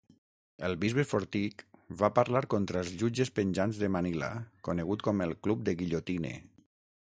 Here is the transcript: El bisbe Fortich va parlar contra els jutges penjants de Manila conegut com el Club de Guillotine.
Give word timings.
El 0.67 0.71
bisbe 0.83 1.03
Fortich 1.09 1.59
va 1.99 2.09
parlar 2.19 2.41
contra 2.53 2.81
els 2.85 2.95
jutges 3.03 3.31
penjants 3.41 3.83
de 3.83 3.91
Manila 3.97 4.31
conegut 4.69 5.07
com 5.11 5.23
el 5.27 5.37
Club 5.49 5.63
de 5.69 5.77
Guillotine. 5.85 6.35